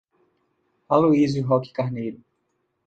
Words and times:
Aloizio 0.89 1.45
Roque 1.45 1.71
Carneiro 1.71 2.21